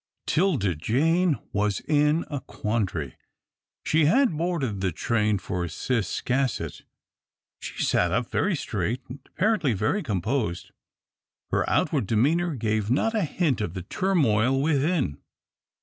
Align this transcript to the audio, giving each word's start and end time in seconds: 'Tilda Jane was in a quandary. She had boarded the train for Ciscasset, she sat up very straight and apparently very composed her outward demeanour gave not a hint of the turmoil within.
'Tilda 0.25 0.73
Jane 0.73 1.37
was 1.53 1.79
in 1.81 2.25
a 2.27 2.39
quandary. 2.41 3.17
She 3.85 4.05
had 4.05 4.35
boarded 4.35 4.81
the 4.81 4.91
train 4.91 5.37
for 5.37 5.67
Ciscasset, 5.67 6.81
she 7.59 7.83
sat 7.83 8.11
up 8.11 8.31
very 8.31 8.55
straight 8.55 9.01
and 9.09 9.19
apparently 9.27 9.73
very 9.73 10.01
composed 10.01 10.71
her 11.51 11.69
outward 11.69 12.07
demeanour 12.07 12.55
gave 12.55 12.89
not 12.89 13.13
a 13.13 13.21
hint 13.25 13.61
of 13.61 13.75
the 13.75 13.83
turmoil 13.83 14.59
within. 14.59 15.19